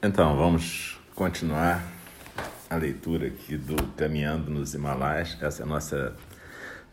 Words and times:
Então, 0.00 0.36
vamos 0.36 0.96
continuar 1.12 1.82
a 2.70 2.76
leitura 2.76 3.26
aqui 3.26 3.56
do 3.56 3.74
Caminhando 3.96 4.48
nos 4.48 4.72
Himalaias. 4.72 5.36
Essa 5.42 5.62
é 5.62 5.64
a 5.64 5.66
nossa 5.66 6.16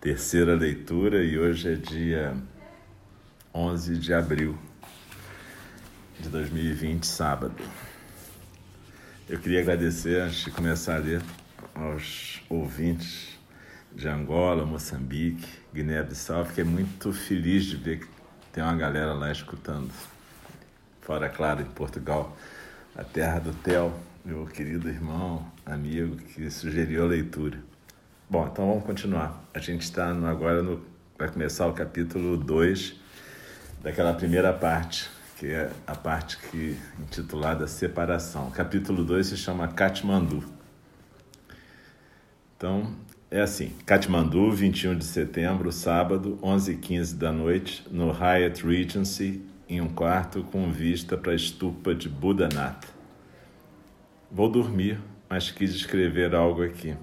terceira 0.01 0.55
leitura 0.55 1.23
e 1.23 1.37
hoje 1.37 1.71
é 1.71 1.75
dia 1.75 2.35
11 3.53 3.99
de 3.99 4.11
abril 4.11 4.57
de 6.19 6.29
2020, 6.29 7.05
sábado. 7.05 7.63
Eu 9.29 9.37
queria 9.37 9.59
agradecer, 9.59 10.21
antes 10.21 10.43
de 10.43 10.49
começar 10.49 10.95
a 10.95 10.97
ler, 10.97 11.21
aos 11.75 12.41
ouvintes 12.49 13.37
de 13.93 14.07
Angola, 14.07 14.65
Moçambique, 14.65 15.47
Guiné-Bissau. 15.71 16.43
Fiquei 16.45 16.63
muito 16.63 17.13
feliz 17.13 17.65
de 17.65 17.77
ver 17.77 17.99
que 17.99 18.07
tem 18.51 18.63
uma 18.63 18.75
galera 18.75 19.13
lá 19.13 19.31
escutando. 19.31 19.91
Fora, 21.01 21.29
claro, 21.29 21.61
em 21.61 21.65
Portugal 21.65 22.35
a 22.95 23.03
terra 23.03 23.39
do 23.39 23.51
Theo, 23.51 23.93
meu 24.23 24.45
querido 24.45 24.87
irmão, 24.87 25.45
amigo, 25.65 26.15
que 26.15 26.49
sugeriu 26.49 27.03
a 27.03 27.07
leitura. 27.07 27.57
Bom, 28.29 28.47
então 28.47 28.67
vamos 28.67 28.85
continuar. 28.85 29.43
A 29.53 29.59
gente 29.59 29.81
está 29.81 30.09
agora 30.11 30.63
no. 30.63 30.81
Vai 31.17 31.29
começar 31.29 31.67
o 31.67 31.73
capítulo 31.73 32.37
2 32.37 32.95
daquela 33.83 34.13
primeira 34.13 34.51
parte, 34.53 35.09
que 35.37 35.47
é 35.47 35.71
a 35.85 35.95
parte 35.95 36.37
que 36.37 36.77
intitulada 36.99 37.67
Separação. 37.67 38.47
O 38.47 38.51
capítulo 38.51 39.03
2 39.03 39.27
se 39.27 39.37
chama 39.37 39.67
Katmandu. 39.67 40.43
Então, 42.57 42.95
é 43.29 43.41
assim: 43.41 43.73
Katmandu, 43.85 44.51
21 44.51 44.97
de 44.97 45.05
setembro, 45.05 45.71
sábado, 45.71 46.39
11h15 46.41 47.17
da 47.17 47.31
noite, 47.31 47.85
no 47.91 48.11
Hyatt 48.11 48.65
Regency, 48.65 49.41
em 49.67 49.81
um 49.81 49.87
quarto 49.87 50.43
com 50.43 50.71
vista 50.71 51.17
para 51.17 51.31
a 51.31 51.35
estupa 51.35 51.93
de 51.93 52.07
Buddhanath. 52.07 52.93
Vou 54.31 54.49
dormir, 54.49 54.99
mas 55.29 55.51
quis 55.51 55.73
escrever 55.73 56.35
algo 56.35 56.63
aqui. 56.63 56.95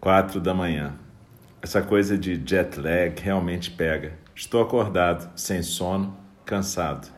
Quatro 0.00 0.40
da 0.40 0.54
manhã. 0.54 0.94
Essa 1.60 1.82
coisa 1.82 2.16
de 2.16 2.40
jet 2.44 2.78
lag 2.78 3.20
realmente 3.20 3.70
pega. 3.70 4.18
Estou 4.34 4.62
acordado, 4.62 5.30
sem 5.36 5.62
sono, 5.62 6.16
cansado. 6.44 7.08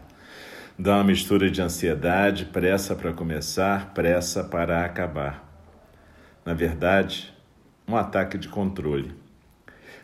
Dá 0.79 0.95
uma 0.95 1.05
mistura 1.05 1.51
de 1.51 1.61
ansiedade, 1.61 2.45
pressa 2.45 2.95
para 2.95 3.13
começar, 3.13 3.93
pressa 3.93 4.45
para 4.45 4.85
acabar. 4.85 5.45
Na 6.45 6.55
verdade, 6.55 7.35
um 7.87 7.97
ataque 7.97 8.39
de 8.39 8.49
controle. 8.49 9.13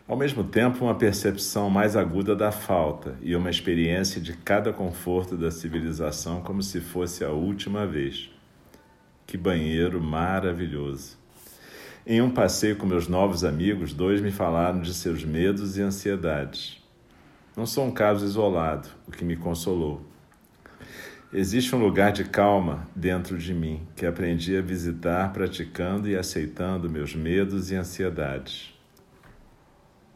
Ao 0.07 0.19
mesmo 0.19 0.45
tempo, 0.45 0.85
uma 0.85 0.95
percepção 0.95 1.71
mais 1.71 1.97
aguda 1.97 2.37
da 2.37 2.53
falta 2.53 3.17
e 3.23 3.35
uma 3.35 3.49
experiência 3.49 4.21
de 4.21 4.35
cada 4.35 4.71
conforto 4.71 5.35
da 5.35 5.51
civilização 5.51 6.43
como 6.43 6.63
se 6.63 6.79
fosse 6.79 7.25
a 7.25 7.31
última 7.31 7.87
vez. 7.87 8.31
Que 9.27 9.39
banheiro 9.39 10.03
maravilhoso! 10.03 11.17
Em 12.07 12.21
um 12.21 12.29
passeio 12.29 12.77
com 12.77 12.85
meus 12.85 13.09
novos 13.09 13.45
amigos, 13.45 13.95
dois 13.95 14.21
me 14.21 14.31
falaram 14.31 14.83
de 14.83 14.93
seus 14.93 15.25
medos 15.25 15.79
e 15.79 15.81
ansiedades. 15.81 16.83
Não 17.57 17.65
sou 17.65 17.87
um 17.87 17.91
caso 17.91 18.27
isolado, 18.27 18.89
o 19.09 19.11
que 19.11 19.25
me 19.25 19.37
consolou. 19.37 20.03
Existe 21.33 21.75
um 21.75 21.79
lugar 21.79 22.13
de 22.13 22.25
calma 22.25 22.87
dentro 22.95 23.39
de 23.39 23.55
mim 23.55 23.89
que 23.97 24.05
aprendi 24.05 24.55
a 24.55 24.61
visitar 24.61 25.33
praticando 25.33 26.11
e 26.11 26.15
aceitando 26.15 26.91
meus 26.91 27.15
medos 27.15 27.71
e 27.71 27.75
ansiedades. 27.75 28.74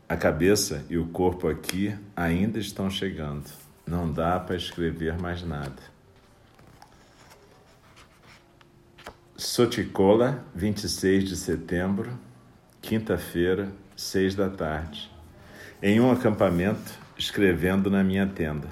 A 0.08 0.16
cabeça 0.16 0.86
e 0.88 0.96
o 0.96 1.06
corpo 1.08 1.48
aqui 1.48 1.94
ainda 2.16 2.58
estão 2.58 2.88
chegando. 2.88 3.44
Não 3.86 4.10
dá 4.10 4.40
para 4.40 4.56
escrever 4.56 5.18
mais 5.18 5.42
nada. 5.42 5.82
Soticola, 9.36 10.42
26 10.54 11.24
de 11.24 11.36
setembro, 11.36 12.18
quinta-feira, 12.80 13.70
seis 13.94 14.34
da 14.34 14.48
tarde. 14.48 15.10
Em 15.82 16.00
um 16.00 16.10
acampamento, 16.10 16.98
escrevendo 17.18 17.90
na 17.90 18.02
minha 18.02 18.26
tenda. 18.26 18.68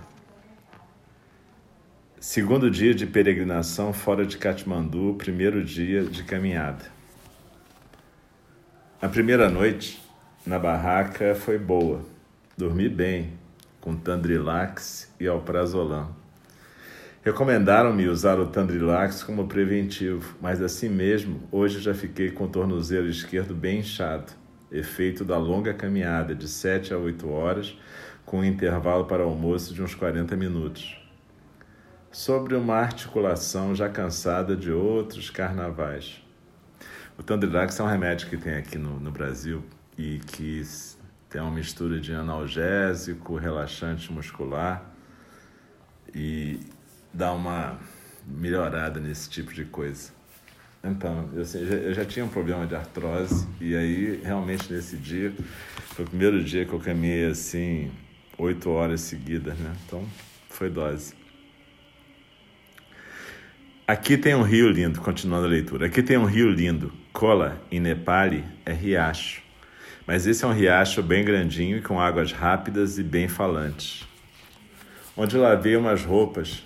Segundo 2.19 2.71
dia 2.71 2.95
de 2.95 3.07
peregrinação 3.07 3.93
fora 3.93 4.25
de 4.25 4.39
Katmandu, 4.39 5.15
primeiro 5.19 5.63
dia 5.63 6.03
de 6.03 6.25
caminhada. 6.25 6.91
A 9.03 9.09
primeira 9.09 9.51
noite, 9.51 10.06
na 10.47 10.61
barraca 10.61 11.35
foi 11.35 11.59
boa. 11.59 12.03
Dormi 12.57 12.89
bem, 12.89 13.33
com 13.81 13.97
Tandrilax 13.97 15.13
e 15.19 15.27
Alprazolam. 15.27 16.15
Recomendaram-me 17.25 18.07
usar 18.07 18.39
o 18.39 18.47
Tandrilax 18.47 19.25
como 19.25 19.49
preventivo, 19.49 20.37
mas 20.41 20.63
assim 20.63 20.89
mesmo, 20.89 21.43
hoje 21.51 21.81
já 21.81 21.93
fiquei 21.93 22.31
com 22.31 22.45
o 22.45 22.49
tornozelo 22.49 23.09
esquerdo 23.09 23.57
bem 23.57 23.81
inchado, 23.81 24.33
efeito 24.71 25.25
da 25.25 25.37
longa 25.37 25.75
caminhada 25.75 26.33
de 26.33 26.47
7 26.47 26.95
a 26.95 26.99
8 26.99 27.29
horas, 27.29 27.77
com 28.25 28.39
um 28.39 28.45
intervalo 28.45 29.07
para 29.07 29.25
almoço 29.25 29.75
de 29.75 29.83
uns 29.83 29.97
40 29.97 30.37
minutos. 30.37 30.97
Sobre 32.13 32.55
uma 32.55 32.77
articulação 32.77 33.75
já 33.75 33.89
cansada 33.89 34.55
de 34.55 34.71
outros 34.71 35.29
carnavais. 35.29 36.23
O 37.19 37.23
Tandrilax 37.25 37.81
é 37.81 37.83
um 37.83 37.89
remédio 37.89 38.29
que 38.29 38.37
tem 38.37 38.55
aqui 38.55 38.79
no, 38.79 39.01
no 39.01 39.11
Brasil 39.11 39.65
e 39.99 40.19
que 40.19 40.63
tem 41.29 41.41
uma 41.41 41.51
mistura 41.51 42.01
de 42.01 42.13
analgésico, 42.13 43.37
relaxante 43.37 44.13
muscular 44.13 44.95
e 46.15 46.61
dá 47.13 47.33
uma 47.33 47.79
melhorada 48.27 49.01
nesse 49.01 49.29
tipo 49.29 49.53
de 49.53 49.65
coisa. 49.65 50.13
Então, 50.83 51.29
eu, 51.33 51.61
eu 51.61 51.95
já 51.95 52.05
tinha 52.05 52.25
um 52.25 52.29
problema 52.29 52.67
de 52.67 52.75
artrose 52.75 53.49
e 53.61 53.75
aí 53.75 54.21
realmente 54.23 54.73
nesse 54.73 54.97
dia 54.97 55.33
foi 55.95 56.05
o 56.05 56.09
primeiro 56.09 56.43
dia 56.45 56.65
que 56.65 56.73
eu 56.73 56.79
caminhei 56.79 57.27
assim 57.27 57.91
oito 58.39 58.71
horas 58.71 59.01
seguidas, 59.01 59.59
né? 59.59 59.75
Então 59.85 60.05
foi 60.49 60.71
dose. 60.71 61.15
Aqui 63.87 64.19
tem 64.19 64.35
um 64.35 64.43
rio 64.43 64.69
lindo, 64.69 65.01
continuando 65.01 65.47
a 65.47 65.49
leitura. 65.49 65.87
Aqui 65.87 66.03
tem 66.03 66.17
um 66.17 66.25
rio 66.25 66.51
lindo. 66.51 66.93
Kola, 67.13 67.63
em 67.71 67.79
Nepali, 67.79 68.45
é 68.65 68.73
riacho. 68.73 69.46
Mas 70.07 70.25
esse 70.25 70.45
é 70.45 70.47
um 70.49 70.53
riacho 70.53 71.03
bem 71.03 71.25
grandinho 71.25 71.79
e 71.79 71.83
com 71.83 72.01
águas 72.01 72.31
rápidas 72.31 72.97
e 72.97 73.03
bem 73.03 73.27
falantes. 73.27 74.07
Onde 75.17 75.37
lavei 75.37 75.75
umas 75.75 76.05
roupas, 76.05 76.63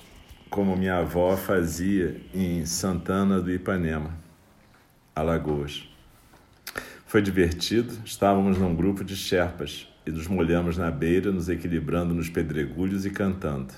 como 0.50 0.76
minha 0.76 0.98
avó 0.98 1.34
fazia 1.38 2.20
em 2.34 2.66
Santana 2.66 3.40
do 3.40 3.50
Ipanema, 3.50 4.10
Alagoas. 5.16 5.88
Foi 7.06 7.22
divertido, 7.22 7.94
estávamos 8.04 8.58
num 8.58 8.74
grupo 8.74 9.02
de 9.02 9.16
sherpas 9.16 9.88
e 10.06 10.10
nos 10.10 10.26
molhamos 10.26 10.76
na 10.76 10.90
beira, 10.90 11.32
nos 11.32 11.48
equilibrando 11.48 12.12
nos 12.12 12.28
pedregulhos 12.28 13.06
e 13.06 13.10
cantando. 13.10 13.72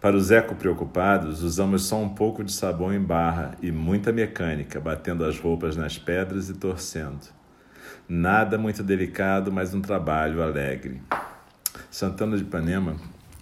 Para 0.00 0.16
os 0.16 0.30
eco-preocupados, 0.30 1.42
usamos 1.42 1.82
só 1.82 2.00
um 2.00 2.10
pouco 2.10 2.44
de 2.44 2.52
sabão 2.52 2.94
em 2.94 3.02
barra 3.02 3.56
e 3.60 3.72
muita 3.72 4.12
mecânica, 4.12 4.78
batendo 4.78 5.24
as 5.24 5.36
roupas 5.36 5.76
nas 5.76 5.98
pedras 5.98 6.48
e 6.48 6.54
torcendo. 6.54 7.41
Nada 8.08 8.58
muito 8.58 8.82
delicado, 8.82 9.50
mas 9.50 9.74
um 9.74 9.80
trabalho 9.80 10.42
alegre. 10.42 11.00
Santana 11.90 12.36
de 12.36 12.42
Ipanema, 12.42 12.96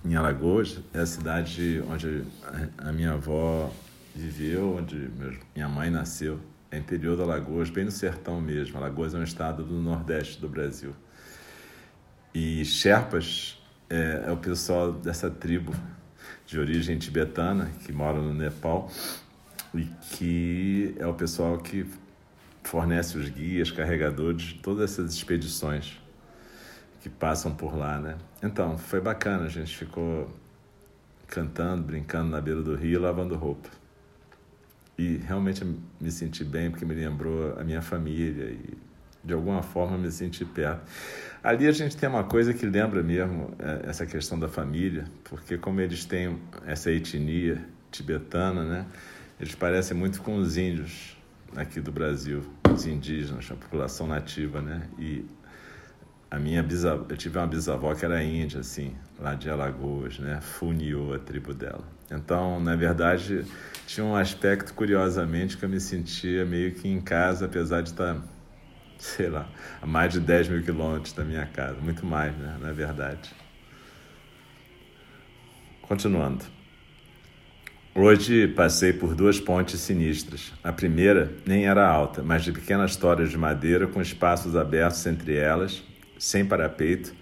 em 0.05 0.15
Alagoas, 0.15 0.81
é 0.95 1.01
a 1.01 1.07
cidade 1.07 1.83
onde 1.89 2.25
a 2.79 2.93
minha 2.93 3.13
avó 3.13 3.73
viveu, 4.15 4.77
onde 4.77 5.11
minha 5.55 5.69
mãe 5.69 5.91
nasceu. 5.91 6.41
É 6.71 6.79
interior 6.79 7.17
da 7.17 7.25
Alagoas, 7.25 7.69
bem 7.69 7.85
no 7.85 7.91
sertão 7.91 8.41
mesmo. 8.41 8.77
Alagoas 8.77 9.15
é 9.15 9.19
um 9.19 9.25
estado 9.25 9.65
do 9.65 9.75
nordeste 9.75 10.41
do 10.41 10.49
Brasil. 10.49 10.95
E 12.33 12.65
Sherpas 12.65 13.61
é, 13.89 14.25
é 14.27 14.31
o 14.31 14.37
pessoal 14.37 14.93
dessa 14.93 15.29
tribo 15.29 15.75
de 16.47 16.59
origem 16.59 16.97
tibetana 16.97 17.71
que 17.85 17.93
mora 17.93 18.21
no 18.21 18.33
Nepal 18.33 18.91
e 19.75 19.85
que 20.13 20.95
é 20.99 21.07
o 21.07 21.15
pessoal 21.15 21.59
que 21.59 21.87
fornece 22.63 23.19
os 23.19 23.29
guias, 23.29 23.71
carregadores 23.71 24.53
todas 24.63 24.93
essas 24.93 25.15
expedições 25.15 26.01
que 27.01 27.09
passam 27.09 27.55
por 27.55 27.77
lá, 27.77 27.99
né? 27.99 28.19
Então, 28.43 28.77
foi 28.77 29.01
bacana, 29.01 29.45
a 29.45 29.49
gente 29.49 29.77
ficou 29.77 30.31
cantando, 31.27 31.83
brincando 31.83 32.31
na 32.31 32.41
beira 32.41 32.63
do 32.63 32.75
rio, 32.75 33.01
lavando 33.01 33.37
roupa. 33.37 33.69
E 34.99 35.17
realmente 35.17 35.65
me 35.99 36.11
senti 36.11 36.45
bem 36.45 36.71
porque 36.71 36.85
me 36.85 36.95
lembrou 36.95 37.59
a 37.59 37.65
minha 37.65 37.81
família 37.81 38.51
e 38.51 38.77
de 39.25 39.33
alguma 39.33 39.63
forma 39.63 39.97
me 39.97 40.11
senti 40.11 40.45
perto. 40.45 40.83
Ali 41.43 41.67
a 41.67 41.73
gente 41.73 41.97
tem 41.97 42.09
uma 42.09 42.25
coisa 42.25 42.53
que 42.53 42.67
lembra 42.67 43.03
mesmo 43.03 43.55
é, 43.59 43.89
essa 43.89 44.05
questão 44.05 44.39
da 44.39 44.49
família, 44.49 45.05
porque 45.25 45.57
como 45.57 45.81
eles 45.81 46.05
têm 46.05 46.39
essa 46.67 46.91
etnia 46.91 47.65
tibetana, 47.91 48.65
né? 48.65 48.87
Eles 49.39 49.55
parecem 49.55 49.97
muito 49.97 50.21
com 50.21 50.37
os 50.37 50.59
índios 50.59 51.17
aqui 51.57 51.81
do 51.81 51.93
Brasil, 51.93 52.43
os 52.73 52.87
indígenas, 52.87 53.51
a 53.51 53.55
população 53.55 54.07
nativa, 54.07 54.61
né? 54.63 54.89
E 54.99 55.25
A 56.31 56.39
minha 56.39 56.63
bisavó, 56.63 57.07
eu 57.09 57.17
tive 57.17 57.39
uma 57.39 57.47
bisavó 57.47 57.93
que 57.95 58.05
era 58.05 58.23
índia, 58.23 58.61
assim, 58.61 58.95
lá 59.19 59.35
de 59.35 59.51
Alagoas, 59.51 60.19
né? 60.21 60.41
Funiô, 60.41 61.13
a 61.13 61.19
tribo 61.19 61.53
dela. 61.53 61.85
Então, 62.11 62.61
na 62.61 62.77
verdade, 62.77 63.45
tinha 63.87 64.05
um 64.07 64.15
aspecto, 64.15 64.73
curiosamente, 64.75 65.57
que 65.57 65.65
eu 65.65 65.69
me 65.69 65.81
sentia 65.81 66.45
meio 66.47 66.73
que 66.75 66.89
em 66.89 67.01
casa, 67.01 67.47
apesar 67.47 67.83
de 67.83 67.91
estar, 67.91 68.23
sei 68.99 69.29
lá, 69.29 69.49
a 69.83 69.87
mais 69.87 70.13
de 70.13 70.21
10 70.21 70.49
mil 70.49 70.63
quilômetros 70.63 71.13
da 71.15 71.25
minha 71.25 71.47
casa. 71.47 71.81
Muito 71.81 72.07
mais, 72.07 72.37
né? 72.37 72.57
Na 72.61 72.73
verdade. 72.73 73.35
Continuando. 75.83 76.45
Hoje 77.93 78.47
passei 78.47 78.93
por 78.93 79.17
duas 79.17 79.41
pontes 79.41 79.81
sinistras. 79.81 80.53
A 80.63 80.73
primeira 80.73 81.35
nem 81.45 81.67
era 81.67 81.85
alta, 81.85 82.23
mas 82.23 82.45
de 82.45 82.53
pequenas 82.53 82.95
toras 82.95 83.31
de 83.31 83.37
madeira 83.37 83.89
com 83.89 84.01
espaços 84.01 84.55
abertos 84.55 85.05
entre 85.07 85.35
elas, 85.35 85.83
sem 86.17 86.45
parapeito, 86.45 87.13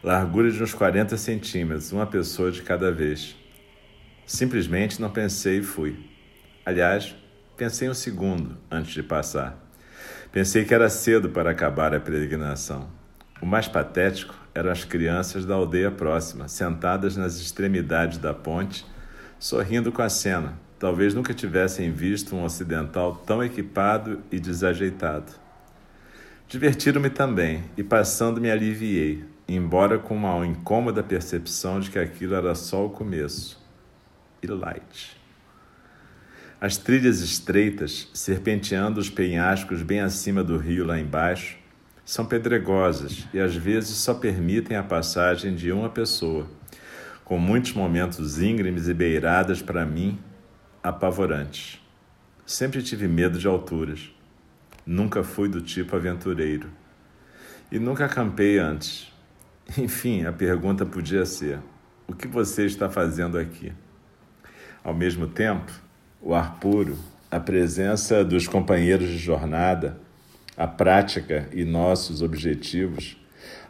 largura 0.00 0.48
de 0.48 0.62
uns 0.62 0.72
40 0.72 1.16
centímetros, 1.16 1.90
uma 1.90 2.06
pessoa 2.06 2.52
de 2.52 2.62
cada 2.62 2.92
vez. 2.92 3.34
Simplesmente 4.24 5.00
não 5.00 5.10
pensei 5.10 5.58
e 5.58 5.62
fui. 5.64 5.98
Aliás, 6.64 7.16
pensei 7.56 7.90
um 7.90 7.94
segundo 7.94 8.56
antes 8.70 8.94
de 8.94 9.02
passar. 9.02 9.58
Pensei 10.30 10.64
que 10.64 10.72
era 10.72 10.88
cedo 10.88 11.30
para 11.30 11.50
acabar 11.50 11.92
a 11.92 11.98
peregrinação. 11.98 12.88
O 13.42 13.46
mais 13.46 13.66
patético 13.66 14.36
eram 14.54 14.70
as 14.70 14.84
crianças 14.84 15.44
da 15.44 15.56
aldeia 15.56 15.90
próxima, 15.90 16.46
sentadas 16.46 17.16
nas 17.16 17.40
extremidades 17.40 18.18
da 18.18 18.32
ponte 18.32 18.86
sorrindo 19.42 19.90
com 19.90 20.00
a 20.02 20.08
cena. 20.08 20.56
Talvez 20.78 21.14
nunca 21.14 21.34
tivessem 21.34 21.90
visto 21.90 22.36
um 22.36 22.44
ocidental 22.44 23.16
tão 23.26 23.42
equipado 23.42 24.22
e 24.30 24.38
desajeitado. 24.38 25.32
Divertiram-me 26.46 27.10
também 27.10 27.64
e, 27.76 27.82
passando, 27.82 28.40
me 28.40 28.48
aliviei, 28.48 29.24
embora 29.48 29.98
com 29.98 30.14
uma 30.14 30.46
incômoda 30.46 31.02
percepção 31.02 31.80
de 31.80 31.90
que 31.90 31.98
aquilo 31.98 32.36
era 32.36 32.54
só 32.54 32.86
o 32.86 32.90
começo. 32.90 33.60
E 34.40 34.46
light. 34.46 35.20
As 36.60 36.76
trilhas 36.76 37.18
estreitas, 37.18 38.08
serpenteando 38.14 39.00
os 39.00 39.10
penhascos 39.10 39.82
bem 39.82 39.98
acima 39.98 40.44
do 40.44 40.56
rio 40.56 40.84
lá 40.84 41.00
embaixo, 41.00 41.58
são 42.04 42.24
pedregosas 42.24 43.26
e 43.34 43.40
às 43.40 43.56
vezes 43.56 43.96
só 43.96 44.14
permitem 44.14 44.76
a 44.76 44.84
passagem 44.84 45.52
de 45.56 45.72
uma 45.72 45.88
pessoa 45.88 46.48
com 47.32 47.38
muitos 47.38 47.72
momentos 47.72 48.42
íngremes 48.42 48.88
e 48.88 48.92
beiradas 48.92 49.62
para 49.62 49.86
mim 49.86 50.18
apavorantes. 50.82 51.80
Sempre 52.44 52.82
tive 52.82 53.08
medo 53.08 53.38
de 53.38 53.46
alturas. 53.46 54.14
Nunca 54.84 55.24
fui 55.24 55.48
do 55.48 55.62
tipo 55.62 55.96
aventureiro. 55.96 56.68
E 57.70 57.78
nunca 57.78 58.04
acampei 58.04 58.58
antes. 58.58 59.10
Enfim, 59.78 60.26
a 60.26 60.32
pergunta 60.32 60.84
podia 60.84 61.24
ser: 61.24 61.58
o 62.06 62.14
que 62.14 62.28
você 62.28 62.66
está 62.66 62.90
fazendo 62.90 63.38
aqui? 63.38 63.72
Ao 64.84 64.92
mesmo 64.92 65.26
tempo, 65.26 65.72
o 66.20 66.34
ar 66.34 66.60
puro, 66.60 66.98
a 67.30 67.40
presença 67.40 68.22
dos 68.22 68.46
companheiros 68.46 69.08
de 69.08 69.16
jornada, 69.16 69.98
a 70.54 70.66
prática 70.66 71.48
e 71.50 71.64
nossos 71.64 72.20
objetivos 72.20 73.16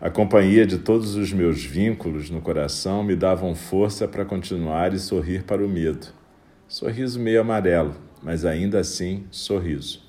a 0.02 0.10
companhia 0.10 0.66
de 0.66 0.78
todos 0.78 1.14
os 1.14 1.32
meus 1.32 1.64
vínculos 1.64 2.28
no 2.28 2.40
coração 2.40 3.04
me 3.04 3.14
davam 3.14 3.54
força 3.54 4.08
para 4.08 4.24
continuar 4.24 4.92
e 4.92 4.98
sorrir 4.98 5.44
para 5.44 5.64
o 5.64 5.68
medo. 5.68 6.08
Sorriso 6.66 7.20
meio 7.20 7.40
amarelo, 7.40 7.94
mas 8.20 8.44
ainda 8.44 8.80
assim 8.80 9.24
sorriso. 9.30 10.02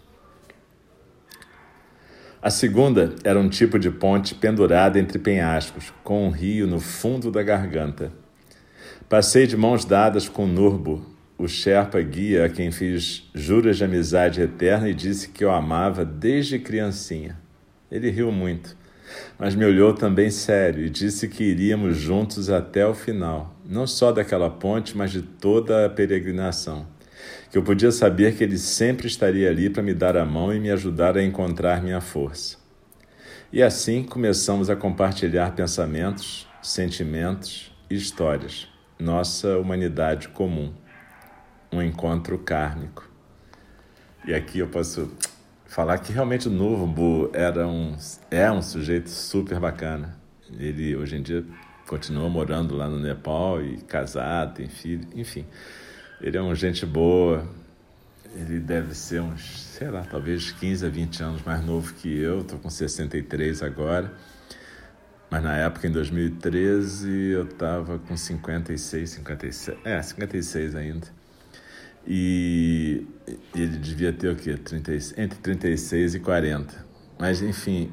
A 2.41 2.49
segunda 2.49 3.13
era 3.23 3.39
um 3.39 3.47
tipo 3.47 3.77
de 3.77 3.91
ponte 3.91 4.33
pendurada 4.33 4.97
entre 4.97 5.19
penhascos, 5.19 5.93
com 6.03 6.25
um 6.25 6.31
rio 6.31 6.65
no 6.65 6.79
fundo 6.79 7.29
da 7.29 7.43
garganta. 7.43 8.11
Passei 9.07 9.45
de 9.45 9.55
mãos 9.55 9.85
dadas 9.85 10.27
com 10.27 10.47
Nurbo, 10.47 11.05
o 11.37 11.47
Sherpa 11.47 12.01
guia 12.01 12.45
a 12.45 12.49
quem 12.49 12.71
fiz 12.71 13.29
juras 13.35 13.77
de 13.77 13.83
amizade 13.83 14.41
eterna 14.41 14.89
e 14.89 14.93
disse 14.95 15.29
que 15.29 15.43
eu 15.43 15.51
amava 15.51 16.03
desde 16.03 16.57
criancinha. 16.57 17.37
Ele 17.91 18.09
riu 18.09 18.31
muito 18.31 18.81
mas 19.37 19.55
me 19.55 19.65
olhou 19.65 19.93
também 19.93 20.29
sério 20.29 20.85
e 20.85 20.89
disse 20.89 21.27
que 21.27 21.43
iríamos 21.43 21.97
juntos 21.97 22.49
até 22.49 22.85
o 22.85 22.93
final, 22.93 23.55
não 23.65 23.85
só 23.85 24.11
daquela 24.11 24.49
ponte, 24.49 24.97
mas 24.97 25.11
de 25.11 25.21
toda 25.21 25.85
a 25.85 25.89
peregrinação. 25.89 26.87
Que 27.51 27.57
eu 27.57 27.63
podia 27.63 27.91
saber 27.91 28.35
que 28.35 28.43
ele 28.43 28.57
sempre 28.57 29.07
estaria 29.07 29.49
ali 29.49 29.69
para 29.69 29.83
me 29.83 29.93
dar 29.93 30.17
a 30.17 30.25
mão 30.25 30.53
e 30.53 30.59
me 30.59 30.71
ajudar 30.71 31.17
a 31.17 31.23
encontrar 31.23 31.81
minha 31.81 32.01
força. 32.01 32.57
E 33.51 33.61
assim 33.61 34.03
começamos 34.03 34.69
a 34.69 34.75
compartilhar 34.75 35.55
pensamentos, 35.55 36.47
sentimentos 36.61 37.71
e 37.89 37.95
histórias, 37.95 38.67
nossa 38.97 39.57
humanidade 39.59 40.29
comum, 40.29 40.73
um 41.71 41.81
encontro 41.81 42.39
kármico. 42.39 43.07
E 44.25 44.33
aqui 44.33 44.59
eu 44.59 44.67
posso 44.67 45.11
falar 45.73 45.97
que 45.97 46.13
realmente 46.13 46.47
o 46.47 46.51
Novo 46.51 47.31
era 47.33 47.67
um, 47.67 47.97
é 48.29 48.51
um 48.51 48.61
sujeito 48.61 49.09
super 49.09 49.59
bacana. 49.59 50.15
Ele 50.59 50.95
hoje 50.95 51.15
em 51.15 51.21
dia 51.23 51.43
continua 51.87 52.29
morando 52.29 52.75
lá 52.75 52.87
no 52.87 52.99
Nepal 52.99 53.59
e 53.59 53.77
casado, 53.77 54.53
tem 54.53 54.67
filho, 54.67 55.07
enfim. 55.15 55.47
Ele 56.21 56.37
é 56.37 56.41
um 56.43 56.53
gente 56.53 56.85
boa. 56.85 57.47
Ele 58.35 58.59
deve 58.59 58.93
ser 58.93 59.19
uns, 59.21 59.61
sei 59.61 59.89
lá, 59.89 60.03
talvez 60.03 60.51
15 60.51 60.85
a 60.85 60.89
20 60.89 61.23
anos 61.23 61.41
mais 61.41 61.65
novo 61.65 61.91
que 61.95 62.19
eu. 62.19 62.41
Estou 62.41 62.59
com 62.59 62.69
63 62.69 63.63
agora. 63.63 64.13
Mas 65.27 65.41
na 65.41 65.57
época, 65.57 65.87
em 65.87 65.91
2013, 65.91 67.09
eu 67.31 67.45
estava 67.45 67.97
com 67.97 68.15
56, 68.15 69.09
56. 69.09 69.77
É, 69.83 69.99
56 69.99 70.75
ainda. 70.75 71.22
E 72.05 73.05
ele 73.55 73.77
devia 73.77 74.11
ter 74.11 74.29
o 74.29 74.35
quê? 74.35 74.57
30, 74.57 74.93
entre 75.17 75.39
36 75.39 76.15
e 76.15 76.19
40. 76.19 76.85
Mas, 77.17 77.41
enfim, 77.41 77.91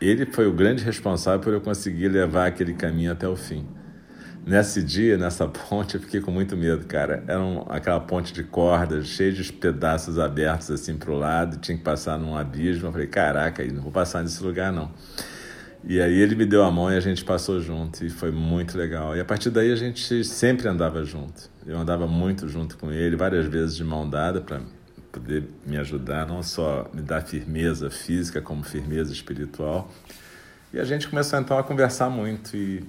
ele 0.00 0.26
foi 0.26 0.46
o 0.46 0.52
grande 0.52 0.82
responsável 0.82 1.40
por 1.40 1.52
eu 1.52 1.60
conseguir 1.60 2.08
levar 2.08 2.46
aquele 2.46 2.74
caminho 2.74 3.12
até 3.12 3.28
o 3.28 3.36
fim. 3.36 3.66
Nesse 4.46 4.82
dia, 4.82 5.16
nessa 5.16 5.46
ponte, 5.48 5.94
eu 5.94 6.00
fiquei 6.00 6.20
com 6.20 6.30
muito 6.30 6.56
medo, 6.56 6.84
cara. 6.86 7.24
Era 7.26 7.40
um, 7.40 7.64
aquela 7.68 8.00
ponte 8.00 8.32
de 8.32 8.42
cordas, 8.42 9.06
cheia 9.06 9.32
de 9.32 9.52
pedaços 9.52 10.18
abertos 10.18 10.70
assim 10.70 10.96
para 10.96 11.10
o 11.10 11.18
lado, 11.18 11.56
tinha 11.58 11.76
que 11.76 11.84
passar 11.84 12.18
num 12.18 12.36
abismo. 12.36 12.88
Eu 12.88 12.92
falei, 12.92 13.06
caraca, 13.06 13.64
não 13.64 13.82
vou 13.82 13.92
passar 13.92 14.22
nesse 14.22 14.42
lugar 14.42 14.72
não. 14.72 14.90
E 15.86 16.00
aí 16.00 16.18
ele 16.18 16.34
me 16.34 16.46
deu 16.46 16.64
a 16.64 16.70
mão 16.70 16.90
e 16.90 16.96
a 16.96 17.00
gente 17.00 17.22
passou 17.24 17.60
junto 17.60 18.04
e 18.04 18.08
foi 18.08 18.30
muito 18.30 18.78
legal. 18.78 19.14
E 19.14 19.20
a 19.20 19.24
partir 19.24 19.50
daí 19.50 19.70
a 19.70 19.76
gente 19.76 20.24
sempre 20.24 20.66
andava 20.66 21.04
junto. 21.04 21.50
Eu 21.66 21.78
andava 21.78 22.06
muito 22.06 22.48
junto 22.48 22.78
com 22.78 22.90
ele, 22.90 23.16
várias 23.16 23.46
vezes 23.46 23.76
de 23.76 23.84
mão 23.84 24.08
dada 24.08 24.40
para 24.40 24.62
poder 25.12 25.44
me 25.66 25.76
ajudar, 25.76 26.26
não 26.26 26.42
só 26.42 26.90
me 26.92 27.02
dar 27.02 27.22
firmeza 27.22 27.90
física, 27.90 28.40
como 28.40 28.62
firmeza 28.62 29.12
espiritual. 29.12 29.92
E 30.72 30.80
a 30.80 30.84
gente 30.84 31.06
começou 31.06 31.38
então 31.38 31.58
a 31.58 31.62
conversar 31.62 32.08
muito 32.08 32.56
e 32.56 32.82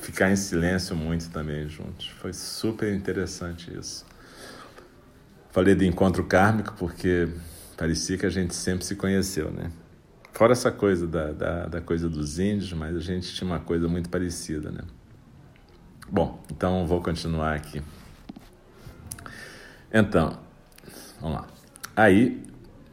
ficar 0.00 0.30
em 0.30 0.36
silêncio 0.36 0.94
muito 0.94 1.28
também 1.30 1.68
juntos. 1.68 2.06
Foi 2.20 2.32
super 2.32 2.94
interessante 2.94 3.76
isso. 3.76 4.06
Falei 5.50 5.74
de 5.74 5.84
encontro 5.84 6.22
kármico 6.24 6.74
porque 6.78 7.28
parecia 7.76 8.16
que 8.16 8.24
a 8.24 8.30
gente 8.30 8.54
sempre 8.54 8.84
se 8.84 8.94
conheceu, 8.94 9.50
né? 9.50 9.70
Fora 10.36 10.52
essa 10.52 10.70
coisa 10.70 11.06
da, 11.06 11.32
da, 11.32 11.66
da, 11.66 11.80
coisa 11.80 12.10
dos 12.10 12.38
índios, 12.38 12.70
mas 12.74 12.94
a 12.94 13.00
gente 13.00 13.34
tinha 13.34 13.48
uma 13.48 13.58
coisa 13.58 13.88
muito 13.88 14.10
parecida, 14.10 14.70
né? 14.70 14.82
Bom, 16.10 16.44
então 16.52 16.86
vou 16.86 17.00
continuar 17.00 17.54
aqui. 17.54 17.80
Então, 19.90 20.38
vamos 21.22 21.38
lá. 21.38 21.46
Aí, 21.96 22.44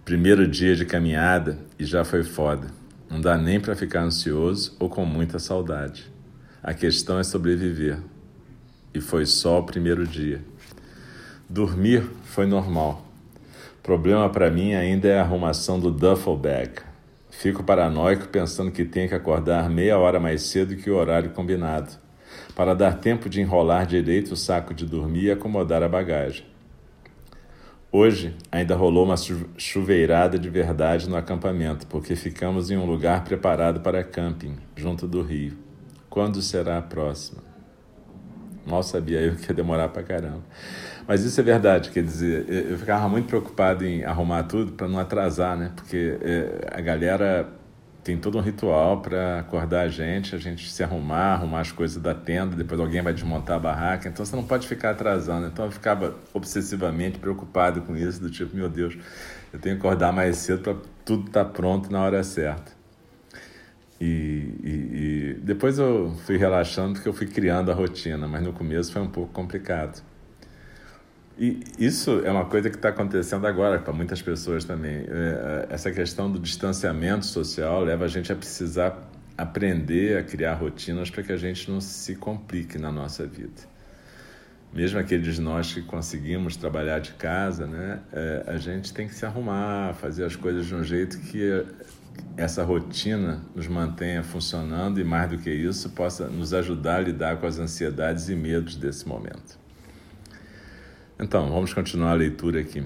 primeiro 0.06 0.48
dia 0.48 0.74
de 0.74 0.86
caminhada 0.86 1.60
e 1.78 1.84
já 1.84 2.06
foi 2.06 2.24
foda. 2.24 2.68
Não 3.10 3.20
dá 3.20 3.38
nem 3.38 3.60
para 3.60 3.76
ficar 3.76 4.04
ansioso 4.04 4.78
ou 4.80 4.88
com 4.88 5.04
muita 5.04 5.38
saudade. 5.38 6.10
A 6.64 6.74
questão 6.74 7.20
é 7.20 7.26
sobreviver. 7.26 8.00
E 8.94 9.02
foi 9.02 9.26
só 9.26 9.60
o 9.60 9.66
primeiro 9.66 10.08
dia. 10.08 10.42
Dormir 11.50 12.10
foi 12.24 12.46
normal. 12.46 13.06
Problema 13.84 14.30
para 14.30 14.50
mim 14.50 14.76
ainda 14.76 15.10
é 15.10 15.20
a 15.20 15.24
arrumação 15.24 15.78
do 15.78 15.92
duffel 15.92 16.38
bag 16.38 16.93
Fico 17.38 17.62
paranoico 17.64 18.28
pensando 18.30 18.72
que 18.72 18.86
tenho 18.86 19.10
que 19.10 19.16
acordar 19.16 19.70
meia 19.70 19.98
hora 19.98 20.20
mais 20.20 20.44
cedo 20.44 20.78
que 20.78 20.90
o 20.90 20.96
horário 20.96 21.32
combinado, 21.32 21.92
para 22.56 22.74
dar 22.74 23.00
tempo 23.00 23.28
de 23.28 23.42
enrolar 23.42 23.86
direito 23.86 24.32
o 24.32 24.38
saco 24.38 24.74
de 24.74 24.86
dormir 24.86 25.24
e 25.24 25.32
acomodar 25.32 25.84
a 25.84 25.90
bagagem. 25.90 26.46
Hoje 27.92 28.34
ainda 28.50 28.76
rolou 28.76 29.04
uma 29.04 29.16
chuveirada 29.58 30.40
de 30.40 30.50
verdade 30.50 31.10
no 31.10 31.18
acampamento, 31.18 31.86
porque 31.88 32.16
ficamos 32.16 32.72
em 32.72 32.78
um 32.78 32.86
lugar 32.86 33.26
preparado 33.26 33.82
para 33.82 34.04
camping, 34.04 34.56
junto 34.76 35.06
do 35.06 35.22
rio. 35.22 35.58
Quando 36.10 36.42
será 36.42 36.78
a 36.78 36.82
próxima? 36.82 37.53
Mal 38.66 38.84
sabia 38.84 39.20
eu 39.20 39.36
que 39.36 39.50
ia 39.50 39.54
demorar 39.54 39.90
pra 39.90 40.04
caramba. 40.04 40.44
Mas 41.08 41.24
isso 41.24 41.40
é 41.40 41.44
verdade, 41.44 41.90
quer 41.90 42.04
dizer, 42.04 42.46
eu 42.48 42.78
ficava 42.78 43.10
muito 43.10 43.28
preocupado 43.28 43.86
em 43.86 44.06
arrumar 44.06 44.44
tudo 44.44 44.72
para 44.72 44.88
não 44.88 45.00
atrasar, 45.00 45.58
né? 45.58 45.72
Porque 45.76 46.18
é, 46.22 46.70
a 46.72 46.80
galera 46.80 47.50
tem 48.04 48.18
todo 48.18 48.38
um 48.38 48.42
ritual 48.42 49.02
para 49.02 49.40
acordar 49.40 49.82
a 49.82 49.88
gente, 49.88 50.36
a 50.36 50.38
gente 50.38 50.70
se 50.70 50.84
arrumar, 50.84 51.36
arrumar 51.36 51.62
as 51.62 51.72
coisas 51.72 52.02
da 52.02 52.14
tenda, 52.14 52.56
depois 52.56 52.80
alguém 52.80 53.02
vai 53.02 53.14
desmontar 53.14 53.56
a 53.56 53.60
barraca, 53.60 54.10
então 54.10 54.26
você 54.26 54.36
não 54.36 54.44
pode 54.44 54.68
ficar 54.68 54.92
atrasando. 54.92 55.48
Então 55.48 55.66
eu 55.66 55.72
ficava 55.72 56.16
obsessivamente 56.34 57.18
preocupado 57.18 57.82
com 57.82 57.96
isso, 57.96 58.22
do 58.22 58.30
tipo, 58.30 58.56
meu 58.56 58.68
Deus, 58.68 58.98
eu 59.54 59.60
tenho 59.60 59.76
que 59.76 59.86
acordar 59.86 60.12
mais 60.12 60.38
cedo 60.38 60.62
para 60.62 60.76
tudo 61.06 61.28
estar 61.28 61.46
tá 61.46 61.50
pronto 61.50 61.92
na 61.92 62.02
hora 62.02 62.24
certa. 62.24 62.74
E, 64.02 64.06
e, 64.64 64.70
depois 65.34 65.80
eu 65.80 66.14
fui 66.26 66.38
relaxando 66.38 66.94
porque 66.94 67.08
eu 67.08 67.14
fui 67.14 67.28
criando 67.28 67.72
a 67.72 67.74
rotina, 67.74 68.28
mas 68.28 68.44
no 68.44 68.54
começo 68.54 68.92
foi 68.92 69.02
um 69.02 69.10
pouco 69.10 69.32
complicado. 69.32 70.04
E 71.38 71.64
isso 71.80 72.22
é 72.24 72.32
uma 72.32 72.46
coisa 72.46 72.70
que 72.70 72.76
está 72.76 72.90
acontecendo 72.90 73.48
agora 73.48 73.80
para 73.80 73.92
muitas 73.92 74.22
pessoas 74.22 74.64
também. 74.64 75.06
É, 75.08 75.68
essa 75.70 75.92
questão 75.92 76.32
do 76.32 76.40
distanciamento 76.40 77.26
social 77.26 77.84
leva 77.84 78.06
a 78.06 78.08
gente 78.08 78.32
a 78.32 78.36
precisar 78.36 79.10
aprender 79.38 80.18
a 80.18 80.24
criar 80.24 80.54
rotinas 80.54 81.10
para 81.10 81.24
que 81.24 81.32
a 81.32 81.38
gente 81.38 81.70
não 81.70 81.82
se 81.82 82.16
complique 82.16 82.78
na 82.78 82.92
nossa 82.92 83.26
vida. 83.26 83.73
Mesmo 84.74 85.00
aqueles 85.00 85.38
nós 85.38 85.72
que 85.72 85.82
conseguimos 85.84 86.56
trabalhar 86.56 87.00
de 87.00 87.14
casa, 87.14 87.68
né, 87.68 88.00
é, 88.12 88.44
a 88.48 88.58
gente 88.58 88.92
tem 88.92 89.08
que 89.08 89.14
se 89.14 89.26
arrumar, 89.26 89.94
fazer 89.94 90.26
as 90.26 90.36
coisas 90.36 90.66
de 90.66 90.74
um 90.74 90.84
jeito 90.84 91.20
que 91.20 91.64
essa 92.36 92.64
rotina 92.64 93.44
nos 93.56 93.68
mantenha 93.68 94.24
funcionando 94.24 95.00
e, 95.00 95.04
mais 95.04 95.30
do 95.30 95.38
que 95.38 95.52
isso, 95.52 95.92
possa 95.92 96.28
nos 96.28 96.54
ajudar 96.54 96.98
a 96.98 97.02
lidar 97.02 97.38
com 97.38 97.46
as 97.46 97.60
ansiedades 97.60 98.30
e 98.30 98.36
medos 98.36 98.76
desse 98.76 99.08
momento. 99.08 99.60
Então, 101.20 101.52
vamos 101.52 101.72
continuar 101.74 102.12
a 102.12 102.16
leitura 102.16 102.60
aqui. 102.60 102.84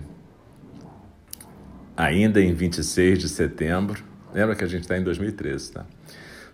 Ainda 1.95 2.41
em 2.41 2.53
26 2.53 3.19
de 3.19 3.29
setembro, 3.29 4.03
lembra 4.33 4.55
que 4.55 4.63
a 4.63 4.67
gente 4.67 4.81
está 4.81 4.97
em 4.97 5.03
2013, 5.03 5.71
tá? 5.71 5.85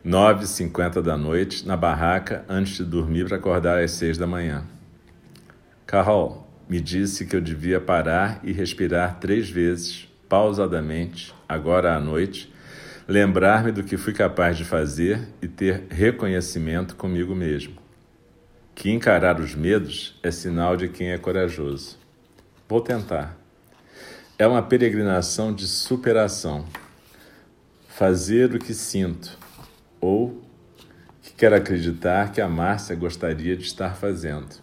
9h50 0.05 1.01
da 1.01 1.17
noite, 1.17 1.65
na 1.65 1.75
barraca, 1.75 2.45
antes 2.47 2.77
de 2.77 2.85
dormir 2.85 3.25
para 3.25 3.37
acordar 3.37 3.81
às 3.81 3.91
6 3.91 4.17
da 4.17 4.27
manhã. 4.27 4.63
Carol 5.93 6.47
me 6.67 6.81
disse 6.81 7.23
que 7.23 7.35
eu 7.35 7.39
devia 7.39 7.79
parar 7.79 8.39
e 8.43 8.51
respirar 8.51 9.19
três 9.19 9.47
vezes, 9.47 10.07
pausadamente, 10.27 11.31
agora 11.47 11.95
à 11.95 11.99
noite, 11.99 12.51
lembrar-me 13.07 13.71
do 13.71 13.83
que 13.83 13.95
fui 13.95 14.11
capaz 14.11 14.57
de 14.57 14.65
fazer 14.65 15.21
e 15.39 15.47
ter 15.47 15.83
reconhecimento 15.91 16.95
comigo 16.95 17.35
mesmo 17.35 17.75
que 18.73 18.89
encarar 18.89 19.39
os 19.39 19.53
medos 19.53 20.19
é 20.23 20.31
sinal 20.31 20.75
de 20.75 20.89
quem 20.89 21.11
é 21.11 21.17
corajoso. 21.19 21.99
Vou 22.67 22.81
tentar. 22.81 23.37
É 24.35 24.47
uma 24.47 24.63
peregrinação 24.63 25.53
de 25.53 25.67
superação. 25.67 26.65
Fazer 27.87 28.55
o 28.55 28.57
que 28.57 28.73
sinto 28.73 29.37
ou 30.01 30.41
que 31.21 31.33
quero 31.33 31.55
acreditar 31.55 32.31
que 32.31 32.41
a 32.41 32.49
Márcia 32.49 32.95
gostaria 32.95 33.55
de 33.55 33.61
estar 33.61 33.95
fazendo. 33.95 34.62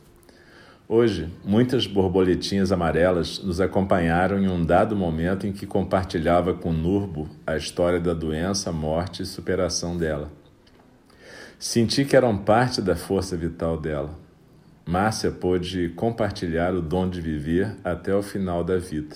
Hoje, 0.92 1.28
muitas 1.44 1.86
borboletinhas 1.86 2.72
amarelas 2.72 3.38
nos 3.38 3.60
acompanharam 3.60 4.40
em 4.40 4.48
um 4.48 4.66
dado 4.66 4.96
momento 4.96 5.46
em 5.46 5.52
que 5.52 5.64
compartilhava 5.64 6.52
com 6.52 6.72
Nurbo 6.72 7.28
a 7.46 7.56
história 7.56 8.00
da 8.00 8.12
doença, 8.12 8.72
morte 8.72 9.22
e 9.22 9.24
superação 9.24 9.96
dela. 9.96 10.32
Senti 11.60 12.04
que 12.04 12.16
eram 12.16 12.36
parte 12.36 12.82
da 12.82 12.96
força 12.96 13.36
vital 13.36 13.78
dela. 13.78 14.18
Márcia 14.84 15.30
pôde 15.30 15.90
compartilhar 15.90 16.74
o 16.74 16.82
dom 16.82 17.08
de 17.08 17.20
viver 17.20 17.76
até 17.84 18.12
o 18.12 18.20
final 18.20 18.64
da 18.64 18.76
vida. 18.76 19.14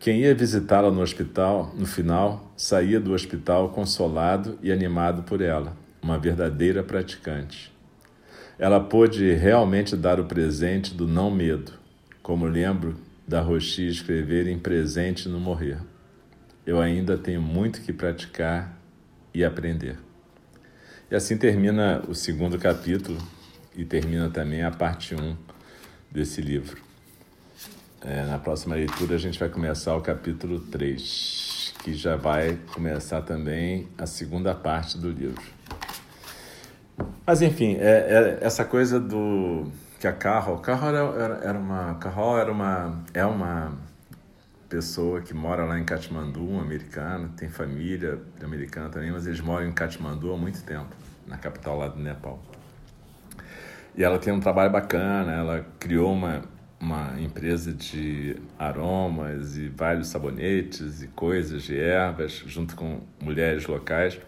Quem 0.00 0.22
ia 0.22 0.34
visitá-la 0.34 0.90
no 0.90 1.02
hospital, 1.02 1.72
no 1.78 1.86
final, 1.86 2.52
saía 2.56 2.98
do 2.98 3.12
hospital 3.12 3.68
consolado 3.68 4.58
e 4.60 4.72
animado 4.72 5.22
por 5.22 5.40
ela, 5.40 5.72
uma 6.02 6.18
verdadeira 6.18 6.82
praticante. 6.82 7.70
Ela 8.60 8.78
pôde 8.78 9.32
realmente 9.32 9.96
dar 9.96 10.20
o 10.20 10.26
presente 10.26 10.92
do 10.92 11.08
não 11.08 11.30
medo, 11.30 11.72
como 12.22 12.44
lembro 12.44 12.94
da 13.26 13.40
Rochi 13.40 13.88
escrever 13.88 14.46
em 14.46 14.58
Presente 14.58 15.30
no 15.30 15.40
Morrer. 15.40 15.78
Eu 16.66 16.78
ainda 16.78 17.16
tenho 17.16 17.40
muito 17.40 17.80
que 17.80 17.90
praticar 17.90 18.78
e 19.32 19.42
aprender. 19.42 19.96
E 21.10 21.14
assim 21.14 21.38
termina 21.38 22.02
o 22.06 22.14
segundo 22.14 22.58
capítulo 22.58 23.16
e 23.74 23.82
termina 23.82 24.28
também 24.28 24.62
a 24.62 24.70
parte 24.70 25.14
1 25.14 25.36
desse 26.10 26.42
livro. 26.42 26.82
É, 28.02 28.26
na 28.26 28.38
próxima 28.38 28.74
leitura 28.74 29.14
a 29.14 29.18
gente 29.18 29.38
vai 29.38 29.48
começar 29.48 29.96
o 29.96 30.02
capítulo 30.02 30.60
3, 30.60 31.72
que 31.82 31.94
já 31.94 32.14
vai 32.14 32.58
começar 32.74 33.22
também 33.22 33.88
a 33.96 34.04
segunda 34.04 34.54
parte 34.54 34.98
do 34.98 35.10
livro. 35.10 35.60
Mas 37.26 37.42
enfim, 37.42 37.76
é, 37.78 38.38
é 38.40 38.46
essa 38.46 38.64
coisa 38.64 38.98
do 38.98 39.70
que 40.00 40.06
a 40.08 40.12
Carol, 40.12 40.58
Carol 40.58 41.14
era, 41.14 41.40
era, 41.42 41.58
uma, 41.58 41.94
Carol 41.96 42.38
era 42.38 42.50
uma, 42.50 43.04
é 43.12 43.24
uma 43.24 43.72
pessoa 44.70 45.20
que 45.20 45.34
mora 45.34 45.64
lá 45.64 45.78
em 45.78 45.84
Katmandu, 45.84 46.48
um 46.48 46.60
americano, 46.60 47.28
tem 47.36 47.48
família 47.48 48.18
americana 48.42 48.88
também, 48.88 49.10
mas 49.10 49.26
eles 49.26 49.40
moram 49.40 49.66
em 49.66 49.72
Katmandu 49.72 50.32
há 50.32 50.36
muito 50.38 50.62
tempo, 50.62 50.94
na 51.26 51.36
capital 51.36 51.76
lá 51.76 51.88
do 51.88 51.98
Nepal. 51.98 52.40
E 53.96 54.04
ela 54.04 54.18
tem 54.18 54.32
um 54.32 54.40
trabalho 54.40 54.70
bacana, 54.70 55.32
ela 55.32 55.66
criou 55.78 56.12
uma, 56.12 56.42
uma 56.80 57.20
empresa 57.20 57.72
de 57.72 58.36
aromas 58.58 59.56
e 59.56 59.68
vários 59.68 60.08
sabonetes 60.08 61.02
e 61.02 61.08
coisas 61.08 61.64
de 61.64 61.78
ervas, 61.78 62.42
junto 62.46 62.76
com 62.76 63.00
mulheres 63.20 63.66
locais, 63.66 64.18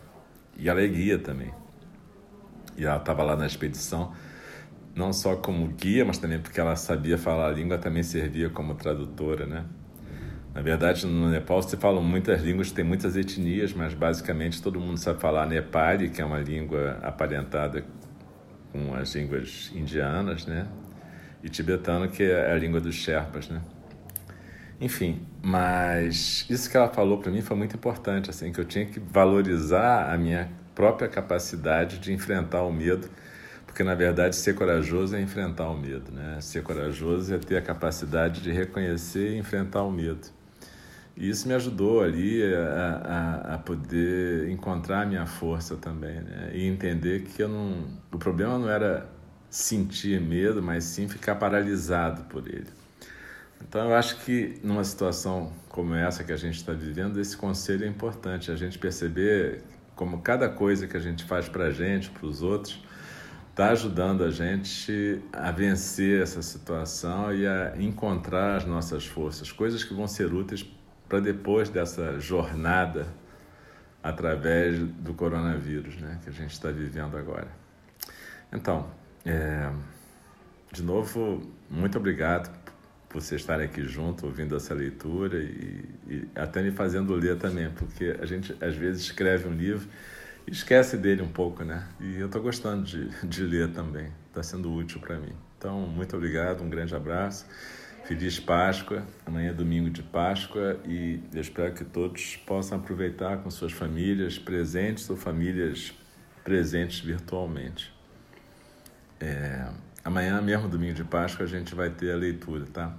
e 0.59 0.69
ela 0.69 0.83
é 0.83 0.88
guia 0.88 1.19
também. 1.19 1.54
E 2.76 2.85
ela 2.85 2.97
estava 2.97 3.23
lá 3.23 3.37
na 3.37 3.47
expedição, 3.47 4.12
não 4.95 5.12
só 5.12 5.37
como 5.37 5.67
guia, 5.69 6.05
mas 6.05 6.19
também 6.19 6.38
porque 6.38 6.61
ela 6.61 6.76
sabia 6.76 7.17
falar 7.17 7.49
a 7.49 7.50
língua, 7.50 7.79
também 7.79 8.02
servia 8.02 8.50
como 8.50 8.75
tradutora, 8.75 9.47
né? 9.47 9.64
Na 10.55 10.61
verdade, 10.61 11.07
no 11.07 11.31
Nepal 11.31 11.62
se 11.62 11.76
falam 11.79 12.02
muitas 12.02 12.43
línguas, 12.43 12.71
tem 12.71 12.85
muitas 12.85 13.17
etnias, 13.17 13.73
mas 13.73 13.95
basicamente 13.95 14.61
todo 14.61 14.79
mundo 14.79 14.99
sabe 14.99 15.19
falar 15.19 15.47
Nepali, 15.47 16.11
que 16.11 16.21
é 16.21 16.25
uma 16.25 16.38
língua 16.38 16.99
aparentada 17.02 17.85
com 18.71 18.95
as 18.95 19.14
línguas 19.14 19.71
indianas, 19.75 20.45
né? 20.45 20.67
E 21.43 21.49
tibetano, 21.49 22.09
que 22.09 22.23
é 22.23 22.52
a 22.52 22.57
língua 22.57 22.81
dos 22.81 22.95
Sherpas, 22.95 23.49
né? 23.49 23.62
Enfim, 24.79 25.23
mas 25.43 26.45
isso 26.50 26.71
que 26.71 26.76
ela 26.76 26.88
falou 26.88 27.19
para 27.19 27.31
mim 27.31 27.41
foi 27.41 27.57
muito 27.57 27.76
importante, 27.76 28.29
assim, 28.29 28.52
que 28.52 28.61
eu 28.61 28.64
tinha 28.64 28.85
que 28.85 29.00
valorizar 29.00 30.12
a 30.12 30.19
minha 30.19 30.50
própria 30.75 31.09
capacidade 31.09 31.99
de 31.99 32.12
enfrentar 32.12 32.62
o 32.62 32.73
medo, 32.73 33.09
porque 33.67 33.83
na 33.83 33.95
verdade 33.95 34.37
ser 34.37 34.55
corajoso 34.55 35.17
é 35.17 35.21
enfrentar 35.21 35.69
o 35.71 35.76
medo, 35.76 36.12
né? 36.12 36.38
Ser 36.41 36.62
corajoso 36.62 37.35
é 37.35 37.38
ter 37.38 37.57
a 37.57 37.62
capacidade 37.62 38.41
de 38.41 38.50
reconhecer 38.50 39.33
e 39.33 39.38
enfrentar 39.38 39.83
o 39.83 39.91
medo. 39.91 40.29
E 41.17 41.29
isso 41.29 41.47
me 41.47 41.55
ajudou 41.55 42.02
ali 42.02 42.43
a, 42.55 43.50
a, 43.50 43.55
a, 43.55 43.59
poder 43.59 44.49
encontrar 44.49 45.02
a 45.02 45.07
minha 45.07 45.26
força 45.26 45.76
também, 45.76 46.21
né? 46.23 46.50
E 46.55 46.67
entender 46.67 47.25
que 47.25 47.43
eu 47.43 47.49
não, 47.49 47.87
o 48.11 48.19
problema 48.19 48.59
não 48.59 48.69
era 48.69 49.07
sentir 49.50 50.21
medo, 50.21 50.62
mas 50.62 50.85
sim 50.85 51.09
ficar 51.09 51.35
paralisado 51.35 52.25
por 52.25 52.49
ele. 52.49 52.69
Então 53.61 53.88
eu 53.88 53.95
acho 53.95 54.25
que 54.25 54.59
numa 54.62 54.83
situação 54.83 55.52
como 55.69 55.95
essa 55.95 56.25
que 56.25 56.33
a 56.33 56.37
gente 56.37 56.57
está 56.57 56.73
vivendo, 56.73 57.21
esse 57.21 57.37
conselho 57.37 57.85
é 57.85 57.88
importante, 57.88 58.50
a 58.50 58.57
gente 58.57 58.79
perceber 58.79 59.62
como 59.94 60.20
cada 60.22 60.49
coisa 60.49 60.87
que 60.87 60.96
a 60.96 61.00
gente 61.00 61.25
faz 61.25 61.49
para 61.49 61.64
a 61.64 61.70
gente, 61.70 62.11
para 62.11 62.26
os 62.26 62.42
outros, 62.42 62.82
está 63.50 63.70
ajudando 63.70 64.25
a 64.25 64.30
gente 64.30 65.22
a 65.32 65.50
vencer 65.50 66.22
essa 66.22 66.40
situação 66.40 67.34
e 67.34 67.46
a 67.46 67.75
encontrar 67.76 68.56
as 68.56 68.64
nossas 68.64 69.06
forças, 69.06 69.52
coisas 69.52 69.84
que 69.84 69.92
vão 69.92 70.08
ser 70.08 70.32
úteis 70.32 70.64
para 71.08 71.20
depois 71.20 71.68
dessa 71.68 72.18
jornada 72.18 73.06
através 74.02 74.78
do 74.78 75.12
coronavírus, 75.14 75.96
né, 75.96 76.18
que 76.25 76.30
a 76.30 76.32
gente 76.32 76.52
está 76.52 76.70
vivendo 76.70 77.16
agora. 77.16 77.49
Então, 78.50 78.90
é, 79.25 79.70
de 80.72 80.82
novo, 80.82 81.42
muito 81.70 81.99
obrigado 81.99 82.62
você 83.12 83.37
estar 83.37 83.61
aqui 83.61 83.83
junto, 83.83 84.26
ouvindo 84.26 84.57
essa 84.57 84.75
leitura 84.75 85.38
e, 85.38 85.85
e, 86.09 86.28
até 86.35 86.62
me 86.62 86.71
fazendo 86.71 87.14
ler 87.14 87.37
também, 87.38 87.71
porque 87.71 88.16
a 88.21 88.26
gente 88.26 88.57
às 88.61 88.75
vezes 88.75 89.02
escreve 89.02 89.49
um 89.49 89.54
livro 89.54 89.87
e 90.47 90.50
esquece 90.50 90.97
dele 90.97 91.23
um 91.23 91.28
pouco, 91.28 91.64
né? 91.64 91.87
E 92.00 92.19
eu 92.19 92.26
estou 92.26 92.42
gostando 92.42 92.85
de, 92.85 93.09
de 93.26 93.42
ler 93.42 93.73
também, 93.73 94.09
está 94.28 94.42
sendo 94.42 94.73
útil 94.73 95.00
para 95.00 95.19
mim. 95.19 95.33
Então, 95.59 95.81
muito 95.81 96.16
obrigado, 96.16 96.62
um 96.62 96.69
grande 96.69 96.95
abraço. 96.95 97.47
Feliz 98.04 98.40
Páscoa, 98.40 99.07
amanhã 99.25 99.50
é 99.50 99.52
domingo 99.54 99.88
de 99.88 100.02
Páscoa 100.02 100.76
e 100.85 101.21
eu 101.33 101.40
espero 101.40 101.73
que 101.73 101.85
todos 101.85 102.37
possam 102.45 102.78
aproveitar 102.78 103.38
com 103.38 103.50
suas 103.50 103.73
famílias 103.73 104.38
presentes 104.38 105.09
ou 105.09 105.16
famílias 105.16 105.95
presentes 106.42 106.99
virtualmente. 106.99 107.95
É, 109.21 109.69
amanhã, 110.04 110.40
mesmo 110.40 110.68
domingo 110.68 110.94
de 110.94 111.04
Páscoa, 111.04 111.44
a 111.44 111.49
gente 111.49 111.75
vai 111.75 111.90
ter 111.90 112.12
a 112.12 112.16
leitura, 112.16 112.66
tá? 112.66 112.94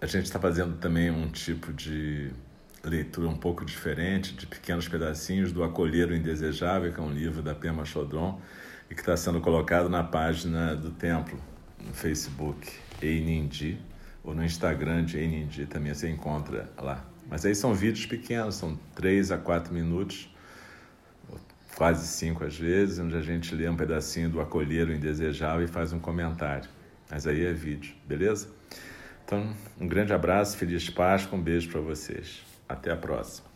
A 0.00 0.06
gente 0.06 0.24
está 0.24 0.38
fazendo 0.38 0.78
também 0.78 1.10
um 1.10 1.28
tipo 1.30 1.72
de 1.72 2.30
leitura 2.82 3.28
um 3.28 3.36
pouco 3.36 3.64
diferente, 3.64 4.32
de 4.34 4.46
pequenos 4.46 4.88
pedacinhos 4.88 5.52
do 5.52 5.62
Acolher 5.62 6.08
o 6.08 6.14
Indesejável, 6.14 6.92
que 6.92 6.98
é 6.98 7.02
um 7.02 7.12
livro 7.12 7.42
da 7.42 7.54
Pema 7.54 7.84
Chodron 7.84 8.40
e 8.90 8.94
que 8.94 9.00
está 9.00 9.16
sendo 9.16 9.40
colocado 9.40 9.88
na 9.88 10.02
página 10.02 10.74
do 10.74 10.90
templo, 10.90 11.38
no 11.78 11.92
Facebook, 11.92 12.72
Einindi, 13.02 13.78
ou 14.24 14.34
no 14.34 14.44
Instagram 14.44 15.04
de 15.04 15.18
Einindi, 15.18 15.66
também 15.66 15.94
você 15.94 16.10
encontra 16.10 16.70
lá. 16.78 17.04
Mas 17.28 17.44
aí 17.44 17.54
são 17.54 17.74
vídeos 17.74 18.06
pequenos, 18.06 18.56
são 18.56 18.78
três 18.94 19.30
a 19.30 19.38
quatro 19.38 19.72
minutos, 19.72 20.34
quase 21.76 22.06
cinco 22.06 22.44
às 22.44 22.56
vezes, 22.56 22.98
onde 22.98 23.16
a 23.16 23.22
gente 23.22 23.54
lê 23.54 23.68
um 23.68 23.76
pedacinho 23.76 24.28
do 24.28 24.40
Acolher 24.40 24.88
o 24.88 24.92
Indesejável 24.92 25.64
e 25.64 25.68
faz 25.68 25.92
um 25.92 25.98
comentário. 25.98 26.68
Mas 27.10 27.26
aí 27.26 27.44
é 27.44 27.52
vídeo, 27.52 27.94
beleza? 28.06 28.48
Então, 29.24 29.54
um 29.80 29.86
grande 29.86 30.12
abraço, 30.12 30.56
feliz 30.56 30.88
Páscoa, 30.90 31.38
um 31.38 31.42
beijo 31.42 31.68
para 31.68 31.80
vocês. 31.80 32.42
Até 32.68 32.92
a 32.92 32.96
próxima. 32.96 33.49